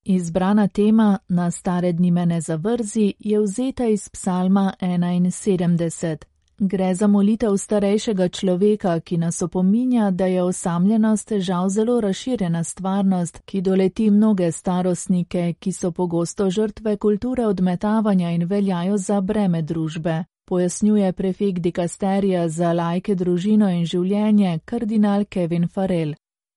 Izbrana 0.06 0.68
tema 0.68 1.20
na 1.30 1.52
stare 1.52 1.94
dni 1.94 2.12
me 2.12 2.26
ne 2.26 2.42
zavrzi 2.42 3.14
je 3.20 3.40
vzeta 3.40 3.86
iz 3.86 4.10
psalma 4.10 4.74
71. 4.82 6.33
Gre 6.60 6.96
za 6.96 7.08
molitev 7.08 7.58
starejšega 7.58 8.30
človeka, 8.30 9.00
ki 9.00 9.18
nas 9.18 9.42
opominja, 9.42 10.12
da 10.12 10.26
je 10.26 10.44
osamljenost 10.44 11.34
žal 11.38 11.70
zelo 11.70 12.02
razširjena 12.02 12.64
stvarnost, 12.64 13.42
ki 13.46 13.62
doleti 13.62 14.12
mnoge 14.12 14.52
starostnike, 14.52 15.54
ki 15.60 15.72
so 15.72 15.92
pogosto 15.92 16.50
žrtve 16.50 16.98
kulture 16.98 17.46
odmetavanja 17.46 18.32
in 18.32 18.46
veljajo 18.46 18.98
za 18.98 19.22
breme 19.22 19.62
družbe. 19.62 20.24
Pojasnjuje 20.46 21.14
prefekt 21.14 21.60
dikasterija 21.60 22.50
za 22.50 22.74
lajke 22.74 23.16
družino 23.16 23.70
in 23.70 23.86
življenje 23.86 24.60
kardinal 24.66 25.26
Kevin 25.26 25.68
Farel. 25.68 26.14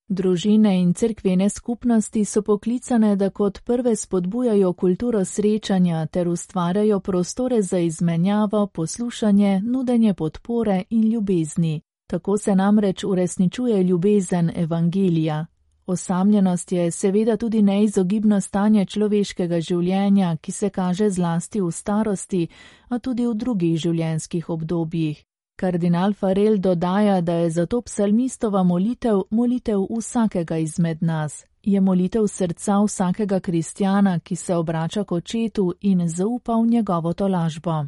Družine 0.08 0.80
in 0.80 0.92
cerkvene 0.94 1.48
skupnosti 1.50 2.24
so 2.24 2.42
poklicane, 2.42 3.16
da 3.16 3.30
kot 3.30 3.58
prve 3.64 3.96
spodbujajo 3.96 4.72
kulturo 4.72 5.24
srečanja 5.24 6.06
ter 6.06 6.28
ustvarjajo 6.28 7.00
prostore 7.00 7.62
za 7.62 7.78
izmenjavo, 7.78 8.66
poslušanje, 8.66 9.60
nudenje 9.64 10.14
podpore 10.14 10.82
in 10.90 11.12
ljubezni. 11.12 11.80
Tako 12.06 12.38
se 12.38 12.54
namreč 12.54 13.04
uresničuje 13.04 13.82
ljubezen 13.82 14.52
evangelija. 14.56 15.46
Osamljenost 15.86 16.72
je 16.72 16.90
seveda 16.90 17.36
tudi 17.36 17.62
neizogibno 17.62 18.40
stanje 18.40 18.84
človeškega 18.84 19.60
življenja, 19.60 20.36
ki 20.36 20.52
se 20.52 20.70
kaže 20.70 21.10
zlasti 21.10 21.60
v 21.60 21.70
starosti, 21.70 22.48
a 22.88 22.98
tudi 22.98 23.26
v 23.26 23.34
drugih 23.34 23.78
življenjskih 23.78 24.50
obdobjih. 24.50 25.24
Kardinal 25.56 26.12
Farel 26.12 26.58
dodaja, 26.58 27.20
da 27.20 27.32
je 27.32 27.50
zato 27.50 27.80
psalmistova 27.80 28.62
molitev 28.62 29.22
molitev 29.30 29.86
vsakega 29.98 30.56
izmed 30.56 30.98
nas, 31.00 31.44
je 31.62 31.80
molitev 31.80 32.26
srca 32.28 32.82
vsakega 32.84 33.40
kristjana, 33.40 34.18
ki 34.18 34.36
se 34.36 34.54
obrača 34.54 35.04
k 35.04 35.12
očetu 35.12 35.74
in 35.80 36.08
zaupa 36.08 36.52
v 36.52 36.66
njegovo 36.66 37.12
tolažbo. 37.12 37.84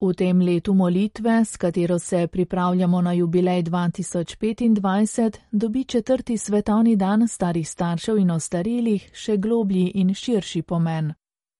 V 0.00 0.14
tem 0.14 0.40
letu 0.40 0.74
molitve, 0.74 1.44
s 1.44 1.56
katero 1.56 1.98
se 1.98 2.26
pripravljamo 2.26 3.00
na 3.02 3.12
jubilej 3.12 3.62
2025, 3.62 5.38
dobi 5.52 5.84
četrti 5.84 6.38
svetovni 6.38 6.96
dan 6.96 7.28
starih 7.28 7.68
staršev 7.68 8.18
in 8.18 8.30
ostarelih 8.30 9.10
še 9.12 9.36
globlji 9.36 9.90
in 9.94 10.14
širši 10.14 10.62
pomen. 10.62 11.17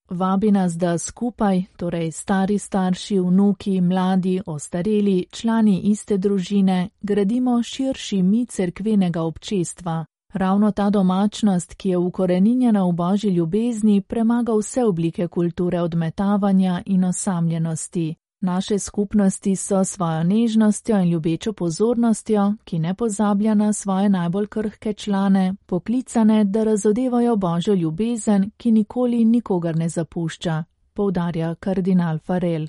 Vabi 0.09 0.51
nas, 0.51 0.73
da 0.73 0.97
skupaj, 0.97 1.63
torej 1.77 2.11
stari 2.11 2.57
starši, 2.59 3.19
vnuki, 3.19 3.81
mladi, 3.81 4.41
ostareli, 4.45 5.25
člani 5.31 5.79
iste 5.79 6.17
družine, 6.17 6.89
gradimo 7.01 7.63
širši 7.63 8.23
mi 8.23 8.45
cerkvenega 8.45 9.21
občestva. 9.21 10.05
Ravno 10.33 10.71
ta 10.71 10.89
domačnost, 10.89 11.73
ki 11.73 11.89
je 11.89 11.97
ukoreninjena 11.97 12.83
v 12.85 12.91
božji 12.91 13.29
ljubezni, 13.31 14.01
premaga 14.01 14.53
vse 14.53 14.83
oblike 14.83 15.27
kulture 15.27 15.81
odmetavanja 15.81 16.81
in 16.85 17.03
osamljenosti. 17.03 18.15
Naše 18.41 18.79
skupnosti 18.79 19.55
so 19.55 19.83
svojo 19.83 20.23
nežnostjo 20.23 20.99
in 20.99 21.09
ljubečo 21.09 21.53
pozornostjo, 21.53 22.53
ki 22.63 22.79
ne 22.79 22.93
pozablja 22.93 23.53
na 23.53 23.73
svoje 23.73 24.09
najbolj 24.09 24.47
krhke 24.47 24.93
člane, 24.93 25.55
poklicane, 25.65 26.43
da 26.43 26.63
razodevajo 26.63 27.35
božjo 27.35 27.73
ljubezen, 27.73 28.51
ki 28.57 28.71
nikoli 28.71 29.25
nikogar 29.25 29.75
ne 29.75 29.89
zapušča, 29.89 30.63
poudarja 30.93 31.55
kardinal 31.55 32.19
Farel. 32.19 32.67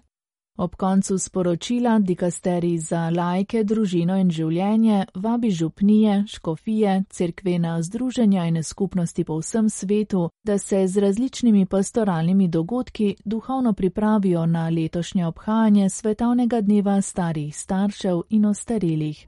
Ob 0.57 0.77
koncu 0.77 1.19
sporočila 1.19 1.99
dikasteri 1.99 2.79
za 2.79 3.11
lajke, 3.11 3.63
družino 3.65 4.17
in 4.21 4.31
življenje 4.31 5.07
vabi 5.15 5.51
župnije, 5.51 6.25
škofije, 6.29 7.05
cerkvena 7.11 7.79
združenja 7.83 8.45
in 8.51 8.63
skupnosti 8.63 9.25
po 9.25 9.39
vsem 9.39 9.71
svetu, 9.71 10.29
da 10.45 10.59
se 10.59 10.87
z 10.87 11.01
različnimi 11.01 11.67
pastoralnimi 11.67 12.49
dogodki 12.49 13.17
duhovno 13.25 13.73
pripravijo 13.73 14.47
na 14.47 14.69
letošnje 14.69 15.27
obhajanje 15.27 15.89
svetovnega 15.91 16.61
dneva 16.61 17.01
starih 17.01 17.57
staršev 17.57 18.23
in 18.31 18.45
ostarelih. 18.45 19.27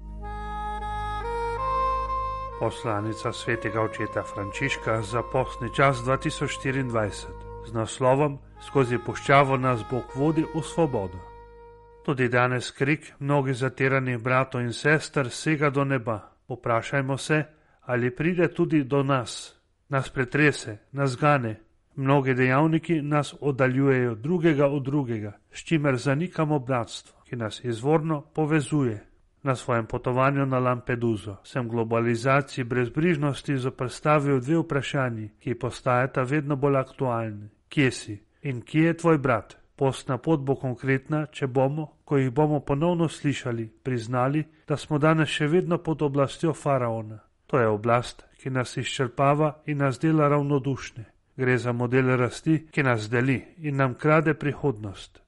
Poslanica 2.60 3.32
svetega 3.32 3.80
očeta 3.82 4.22
Frančiška 4.22 5.02
za 5.02 5.22
postni 5.32 5.68
čas 5.76 5.96
2024 5.96 7.10
z 7.66 7.72
naslovom 7.72 8.38
skozi 8.66 8.98
puščavo 8.98 9.56
nas 9.56 9.84
Bog 9.90 10.14
vodi 10.14 10.44
v 10.54 10.62
svobodo. 10.62 11.18
Tudi 12.04 12.28
danes 12.28 12.70
krik 12.70 13.12
mnogih 13.18 13.56
zatiranih 13.56 14.18
bratov 14.18 14.60
in 14.60 14.72
sester 14.72 15.30
sega 15.30 15.70
do 15.70 15.84
neba. 15.84 16.20
Poprašajmo 16.46 17.18
se, 17.18 17.44
ali 17.80 18.10
pride 18.10 18.48
tudi 18.48 18.84
do 18.84 19.02
nas, 19.02 19.60
nas 19.88 20.10
pretrese, 20.10 20.78
nas 20.92 21.16
gane, 21.16 21.60
Mnogi 21.96 22.34
dejavniki 22.34 23.02
nas 23.02 23.34
oddaljujejo 23.40 24.14
drugega 24.14 24.66
od 24.66 24.82
drugega, 24.82 25.32
s 25.50 25.64
čimer 25.64 25.96
zanikamo 25.96 26.58
bratstvo, 26.58 27.20
ki 27.28 27.36
nas 27.36 27.64
izvorno 27.64 28.20
povezuje. 28.20 29.06
Na 29.42 29.54
svojem 29.56 29.86
potovanju 29.86 30.46
na 30.46 30.58
Lampeduzo 30.58 31.36
sem 31.44 31.68
globalizaciji 31.68 32.64
brezbrižnosti 32.64 33.56
zoprstavil 33.56 34.40
dve 34.40 34.58
vprašanji, 34.58 35.28
ki 35.40 35.54
postajata 35.54 36.22
vedno 36.22 36.56
bolj 36.56 36.76
aktualni. 36.76 37.48
Kje 37.68 37.90
si 37.90 38.31
in 38.42 38.62
kje 38.62 38.84
je 38.84 38.96
tvoj 38.96 39.18
brat? 39.18 39.56
Postna 39.76 40.18
pot 40.18 40.40
bo 40.40 40.54
konkretna, 40.54 41.26
če 41.26 41.46
bomo, 41.46 41.86
ko 42.04 42.16
jih 42.16 42.30
bomo 42.30 42.60
ponovno 42.60 43.08
slišali, 43.08 43.68
priznali, 43.82 44.44
da 44.68 44.76
smo 44.76 44.98
danes 44.98 45.28
še 45.28 45.46
vedno 45.46 45.78
pod 45.78 46.02
oblastjo 46.02 46.52
faraona. 46.52 47.18
To 47.46 47.58
je 47.58 47.68
oblast, 47.68 48.24
ki 48.40 48.50
nas 48.50 48.76
izčrpava 48.76 49.62
in 49.66 49.78
nas 49.78 49.98
dela 50.00 50.28
ravnodušne. 50.28 51.04
Gre 51.36 51.58
za 51.58 51.72
model 51.72 52.16
rasti, 52.16 52.66
ki 52.70 52.82
nas 52.82 53.08
deli 53.10 53.40
in 53.58 53.76
nam 53.76 53.94
krade 53.94 54.34
prihodnost. 54.34 55.22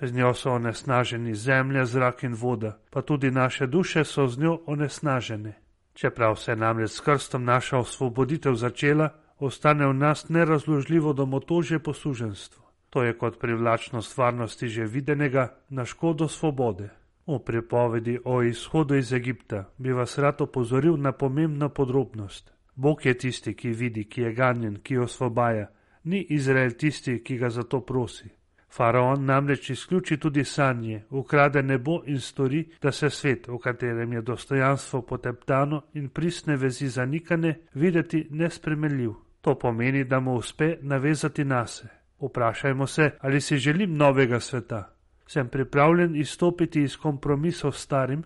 Z 0.00 0.12
njo 0.16 0.34
so 0.34 0.52
onesnaženi 0.52 1.34
zemlja, 1.34 1.84
zrak 1.84 2.22
in 2.24 2.34
voda, 2.34 2.78
pa 2.90 3.02
tudi 3.02 3.30
naše 3.30 3.66
duše 3.66 4.04
so 4.04 4.26
z 4.26 4.38
njo 4.38 4.58
onesnažene. 4.66 5.52
Čeprav 5.94 6.36
se 6.36 6.56
namreč 6.56 6.90
s 6.90 7.00
krstom 7.00 7.44
naša 7.44 7.78
osvoboditev 7.78 8.54
začela, 8.54 9.10
ostane 9.40 9.86
v 9.86 9.94
nas 9.94 10.28
nerazložljivo 10.28 11.12
domotožje 11.12 11.78
posluženstvo. 11.78 12.62
To 12.90 13.02
je 13.02 13.18
kot 13.18 13.38
privlačnost 13.38 14.16
varnosti 14.18 14.68
že 14.68 14.84
videnega 14.84 15.54
na 15.68 15.84
škodo 15.84 16.28
svobode. 16.28 16.88
V 17.26 17.38
pripovedi 17.38 18.18
o 18.24 18.42
izhodu 18.42 18.94
iz 18.94 19.12
Egipta 19.12 19.64
bi 19.78 19.92
vas 19.92 20.18
rad 20.18 20.40
opozoril 20.40 20.96
na 20.96 21.12
pomembno 21.12 21.68
podrobnost. 21.68 22.52
Bog 22.74 23.06
je 23.06 23.14
tisti, 23.14 23.54
ki 23.54 23.70
vidi, 23.70 24.04
ki 24.04 24.20
je 24.20 24.32
ganjen, 24.32 24.80
ki 24.82 24.98
osvobaja, 24.98 25.66
ni 26.04 26.26
Izrael 26.30 26.70
tisti, 26.70 27.22
ki 27.24 27.36
ga 27.36 27.50
za 27.50 27.62
to 27.62 27.80
prosi. 27.80 28.28
Faraon 28.70 29.24
namreč 29.24 29.70
izključi 29.70 30.16
tudi 30.16 30.44
sanje, 30.44 31.02
ukrade 31.10 31.62
nebo 31.62 32.02
in 32.06 32.20
stori, 32.20 32.68
da 32.82 32.92
se 32.92 33.10
svet, 33.10 33.48
v 33.48 33.58
katerem 33.58 34.12
je 34.12 34.22
dostojanstvo 34.22 35.02
poteptano 35.02 35.82
in 35.94 36.08
pristne 36.08 36.56
vezi 36.56 36.88
zanikane, 36.88 37.58
videti 37.74 38.26
nespremenljiv. 38.30 39.29
To 39.40 39.54
pomeni, 39.58 40.04
da 40.04 40.20
mu 40.20 40.34
uspe 40.34 40.76
navezati 40.80 41.44
nase. 41.44 41.88
Vprašajmo 42.20 42.86
se, 42.86 43.10
ali 43.20 43.40
si 43.40 43.56
želim 43.56 43.96
novega 43.96 44.40
sveta. 44.40 44.94
Sem 45.26 45.48
pripravljen 45.48 46.16
izstopiti 46.16 46.82
iz 46.82 46.96
kompromisov 46.96 47.72
s 47.72 47.82
starim? 47.82 48.22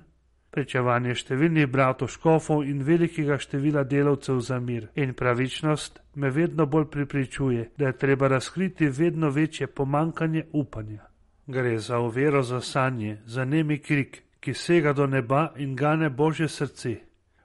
Prečevanje 0.50 1.14
številnih 1.14 1.66
bratov 1.66 2.08
škofov 2.14 2.62
in 2.64 2.82
velikega 2.86 3.38
števila 3.38 3.82
delavcev 3.84 4.38
za 4.40 4.58
mir 4.60 4.86
in 4.94 5.14
pravičnost 5.14 5.98
me 6.14 6.30
vedno 6.30 6.66
bolj 6.66 6.86
pripričuje, 6.90 7.70
da 7.78 7.86
je 7.86 7.98
treba 7.98 8.28
razkriti 8.28 8.86
vedno 8.86 9.30
večje 9.30 9.66
pomankanje 9.66 10.44
upanja. 10.52 11.02
Gre 11.46 11.78
za 11.78 11.98
uvero 11.98 12.42
za 12.42 12.60
sanje, 12.60 13.18
za 13.26 13.44
nemi 13.44 13.78
krik, 13.78 14.22
ki 14.40 14.54
sega 14.54 14.92
do 14.92 15.06
neba 15.06 15.52
in 15.56 15.76
gane 15.76 16.10
Božje 16.10 16.48
srce. 16.48 16.96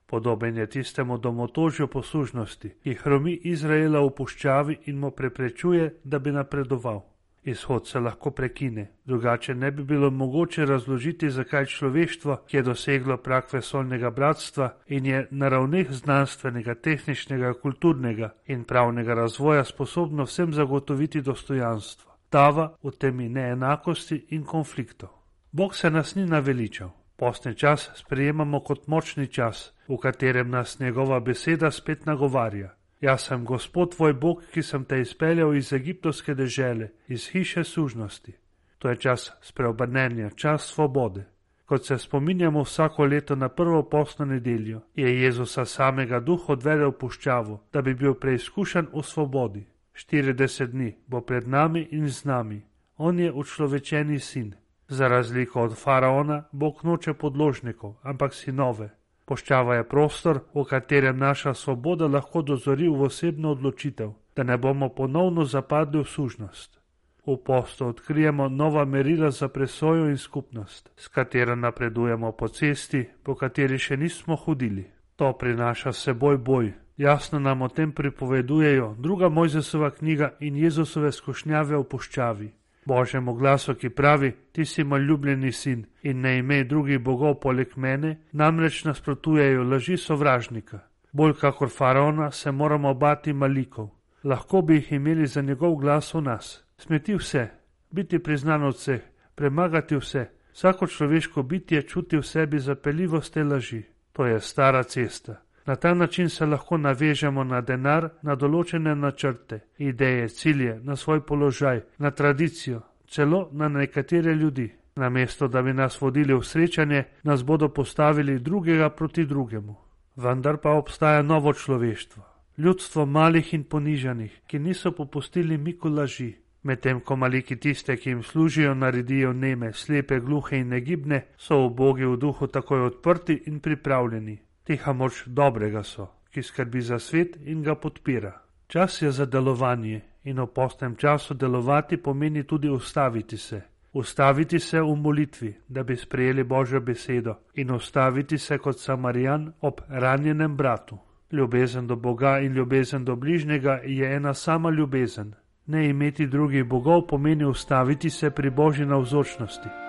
Podoben 0.10 0.58
je 0.58 0.70
tistemu 0.70 1.18
domotožju 1.18 1.88
poslušnosti, 1.88 2.70
ki 2.84 2.94
hromi 3.04 3.34
Izraela 3.44 4.02
v 4.02 4.10
puščavi 4.18 4.78
in 4.90 4.98
mu 5.00 5.12
preprečuje, 5.12 5.92
da 6.04 6.20
bi 6.20 6.32
napredoval. 6.32 7.04
Izhod 7.44 7.88
se 7.88 8.00
lahko 8.00 8.32
prekine, 8.32 8.88
drugače 9.06 9.56
ne 9.56 9.72
bi 9.72 9.84
bilo 9.84 10.10
mogoče 10.10 10.66
razložiti, 10.66 11.30
zakaj 11.30 11.66
človeštvo, 11.66 12.38
ki 12.48 12.58
je 12.58 12.64
doseglo 12.64 13.18
prak 13.18 13.54
vesolnega 13.54 14.10
bratstva 14.10 14.74
in 14.88 15.06
je 15.06 15.28
na 15.32 15.50
ravneh 15.50 15.92
znanstvenega, 15.92 16.76
tehničnega, 16.76 17.54
kulturnega 17.62 18.34
in 18.48 18.64
pravnega 18.64 19.14
razvoja 19.14 19.64
sposobno 19.64 20.26
vsem 20.26 20.54
zagotoviti 20.54 21.22
dostojanstvo, 21.22 22.12
tava 22.30 22.72
v 22.84 22.92
temi 22.92 23.30
neenakosti 23.30 24.26
in 24.30 24.44
konfliktov. 24.44 25.10
Bog 25.52 25.76
se 25.76 25.90
nas 25.90 26.16
ni 26.16 26.26
naveličal. 26.26 26.99
Postni 27.20 27.56
čas 27.56 27.92
sprejemamo 27.96 28.60
kot 28.60 28.88
močni 28.88 29.28
čas, 29.28 29.74
v 29.88 29.98
katerem 29.98 30.50
nas 30.50 30.80
njegova 30.80 31.20
beseda 31.20 31.72
spet 31.72 32.06
nagovarja. 32.06 32.70
Jaz 33.02 33.22
sem 33.28 33.46
Gospod 33.46 33.96
tvoj 33.96 34.14
Bog, 34.14 34.44
ki 34.54 34.64
sem 34.64 34.86
te 34.86 35.02
izpeljal 35.02 35.56
iz 35.56 35.74
egiptovske 35.74 36.34
dežele, 36.36 36.88
iz 37.08 37.28
hiše 37.28 37.64
sužnosti. 37.64 38.34
To 38.78 38.90
je 38.90 38.96
čas 38.96 39.32
spreobrnenja, 39.42 40.30
čas 40.36 40.68
svobode. 40.72 41.26
Kot 41.66 41.86
se 41.86 41.98
spominjamo 41.98 42.64
vsako 42.64 43.06
leto 43.06 43.36
na 43.36 43.50
prvo 43.50 43.84
postno 43.84 44.26
nedeljo, 44.26 44.82
je 44.96 45.22
Jezusa 45.22 45.66
samega 45.66 46.20
duh 46.20 46.50
odvedel 46.50 46.90
v 46.90 46.98
puščavo, 47.00 47.60
da 47.74 47.82
bi 47.82 47.94
bil 47.94 48.14
preizkušen 48.14 48.88
v 48.94 49.04
svobodi. 49.04 49.66
40 49.94 50.66
dni 50.72 50.96
bo 51.08 51.22
pred 51.22 51.48
nami 51.48 51.88
in 51.92 52.08
z 52.10 52.26
nami. 52.26 52.62
On 52.98 53.20
je 53.20 53.32
učlovečeni 53.32 54.20
sin. 54.20 54.56
Za 54.90 55.08
razliko 55.08 55.62
od 55.62 55.78
faraona, 55.78 56.44
Bog 56.52 56.80
noče 56.84 57.14
podložnikov, 57.14 57.96
ampak 58.04 58.34
sinove. 58.34 58.90
Poščava 59.26 59.76
je 59.76 59.84
prostor, 59.86 60.40
v 60.56 60.64
katerem 60.66 61.18
naša 61.18 61.54
svoboda 61.54 62.08
lahko 62.08 62.42
dozori 62.42 62.88
v 62.90 63.06
osebno 63.06 63.52
odločitev, 63.52 64.12
da 64.36 64.44
ne 64.44 64.58
bomo 64.58 64.90
ponovno 64.90 65.46
zapadli 65.46 66.02
v 66.02 66.08
sužnost. 66.10 66.80
V 67.26 67.38
postu 67.38 67.86
odkrijemo 67.86 68.50
nova 68.50 68.86
merila 68.86 69.32
za 69.32 69.48
presojo 69.48 70.10
in 70.10 70.18
skupnost, 70.18 70.90
s 70.98 71.08
katero 71.08 71.56
napredujemo 71.56 72.32
po 72.32 72.48
cesti, 72.48 73.06
po 73.24 73.36
kateri 73.36 73.78
še 73.78 73.98
nismo 73.98 74.36
hodili. 74.36 74.90
To 75.16 75.34
prinaša 75.34 75.94
seboj 75.94 76.38
boj. 76.38 76.74
Jasno 76.98 77.40
nam 77.40 77.62
o 77.62 77.68
tem 77.70 77.92
pripovedujejo 77.92 78.96
druga 79.00 79.30
Mojzesova 79.30 79.92
knjiga 79.92 80.34
in 80.40 80.56
Jezusove 80.56 81.12
skušnjave 81.12 81.78
v 81.78 81.84
puščavi. 81.84 82.50
Božjemu 82.90 83.34
glasu, 83.34 83.76
ki 83.76 83.90
pravi: 83.90 84.32
Ti 84.52 84.66
si 84.66 84.84
moj 84.84 85.00
ljubljeni 85.00 85.52
sin 85.52 85.86
in 86.04 86.22
ne 86.22 86.38
imej 86.38 86.64
drugih 86.64 87.00
bogov 87.00 87.36
poleg 87.44 87.78
mene, 87.78 88.16
namreč 88.32 88.84
nasprotujejo 88.86 89.64
laži 89.64 89.98
sovražnika. 89.98 90.80
Bolj 91.12 91.34
kakor 91.42 91.70
faraona 91.70 92.32
se 92.32 92.52
moramo 92.52 92.94
bati 92.94 93.34
malikov. 93.34 93.90
Lahko 94.24 94.62
bi 94.62 94.76
jih 94.76 94.92
imeli 94.92 95.28
za 95.28 95.42
njegov 95.42 95.76
glas 95.76 96.14
v 96.14 96.22
nas. 96.22 96.64
Smeti 96.78 97.16
vse, 97.16 97.48
biti 97.92 98.20
priznan 98.20 98.64
od 98.64 98.76
vseh, 98.76 99.02
premagati 99.36 99.96
vse. 99.96 100.26
Vsako 100.54 100.88
človeško 100.88 101.44
bitje 101.44 101.82
čuti 101.82 102.18
v 102.18 102.24
sebi 102.24 102.60
zapeljivost 102.60 103.34
te 103.34 103.44
laži. 103.44 103.84
To 104.14 104.26
je 104.26 104.40
stara 104.40 104.84
cesta. 104.84 105.36
Na 105.70 105.76
ta 105.76 105.94
način 105.94 106.30
se 106.30 106.46
lahko 106.46 106.78
navežemo 106.78 107.44
na 107.44 107.60
denar, 107.62 108.08
na 108.26 108.36
določene 108.36 108.96
načrte, 108.98 109.60
ideje, 109.78 110.30
cilje, 110.34 110.72
na 110.84 110.96
svoj 110.98 111.22
položaj, 111.22 111.84
na 112.02 112.10
tradicijo, 112.12 112.80
celo 113.06 113.42
na 113.52 113.68
nekatere 113.70 114.34
ljudi. 114.34 114.66
Namesto 114.96 115.48
da 115.48 115.62
bi 115.62 115.74
nas 115.74 116.00
vodili 116.02 116.34
v 116.34 116.48
srečanje, 116.54 117.04
nas 117.24 117.44
bodo 117.44 117.70
postavili 117.70 118.40
drugega 118.40 118.90
proti 118.90 119.28
drugemu. 119.30 119.78
Vendar 120.16 120.58
pa 120.58 120.74
obstaja 120.80 121.22
novo 121.22 121.54
človeštvo, 121.54 122.26
ljudstvo 122.58 123.06
malih 123.06 123.54
in 123.54 123.64
ponižanih, 123.64 124.42
ki 124.48 124.60
niso 124.60 124.92
popustili 124.92 125.58
miku 125.58 125.94
laži. 125.94 126.34
Medtem 126.64 127.00
ko 127.00 127.16
maliki 127.16 127.56
tiste, 127.56 127.98
ki 127.98 128.10
jim 128.10 128.24
služijo, 128.24 128.74
naredijo 128.74 129.34
neme, 129.34 129.74
slepe, 129.74 130.20
gluhe 130.20 130.66
in 130.66 130.74
negibne, 130.74 131.26
so 131.38 131.62
v 131.68 131.74
bogi 131.76 132.10
v 132.10 132.18
duhu 132.18 132.48
takoj 132.48 132.88
odprti 132.90 133.44
in 133.46 133.60
pripravljeni 133.60 134.40
tiha 134.70 134.94
moč 134.94 135.24
dobrega 135.26 135.82
so, 135.84 136.06
ki 136.30 136.44
skrbi 136.46 136.82
za 136.82 137.00
svet 137.00 137.38
in 137.42 137.64
ga 137.66 137.74
podpira. 137.76 138.36
Čas 138.68 139.02
je 139.02 139.12
za 139.12 139.26
delovanje 139.26 140.02
in 140.24 140.38
v 140.38 140.46
postnem 140.46 140.96
času 140.96 141.34
delovati 141.34 141.98
pomeni 141.98 142.44
tudi 142.44 142.70
ustaviti 142.70 143.38
se. 143.38 143.62
Ustaviti 143.94 144.60
se 144.60 144.82
v 144.82 144.96
molitvi, 144.96 145.56
da 145.68 145.84
bi 145.84 145.96
sprejeli 145.96 146.44
Božjo 146.44 146.82
besedo 146.82 147.36
in 147.56 147.72
ustaviti 147.72 148.38
se 148.38 148.58
kot 148.58 148.80
samarijan 148.80 149.54
ob 149.62 149.82
ranjenem 149.90 150.56
bratu. 150.58 150.98
Ljubezen 151.32 151.88
do 151.88 151.96
Boga 151.96 152.40
in 152.40 152.54
ljubezen 152.54 153.06
do 153.06 153.16
bližnjega 153.16 153.82
je 153.84 154.16
ena 154.16 154.34
sama 154.34 154.70
ljubezen. 154.70 155.34
Ne 155.66 155.90
imeti 155.90 156.28
drugih 156.28 156.66
bogov 156.66 157.08
pomeni 157.08 157.46
ustaviti 157.46 158.10
se 158.10 158.30
pri 158.30 158.50
Božji 158.50 158.86
navzočnosti. 158.86 159.89